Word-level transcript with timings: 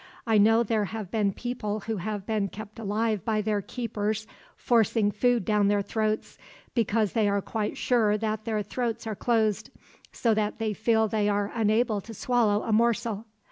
I 0.25 0.39
know 0.39 0.63
there 0.63 0.85
have 0.85 1.11
been 1.11 1.31
people 1.31 1.81
who 1.81 1.97
have 1.97 2.25
been 2.25 2.47
kept 2.47 2.79
alive 2.79 3.23
by 3.23 3.43
their 3.43 3.61
keepers 3.61 4.25
forcing 4.55 5.11
food 5.11 5.45
down 5.45 5.67
their 5.67 5.83
throats, 5.83 6.39
because 6.73 7.13
they 7.13 7.29
are 7.29 7.39
quite 7.39 7.77
sure 7.77 8.17
that 8.17 8.45
their 8.45 8.63
throats 8.63 9.05
are 9.05 9.13
closed, 9.13 9.69
so 10.11 10.33
that 10.33 10.57
they 10.57 10.73
feel 10.73 11.07
they 11.07 11.29
are 11.29 11.51
unable 11.53 12.01
to 12.01 12.15
swallow 12.15 12.63
a 12.63 12.71
morsel. 12.71 13.25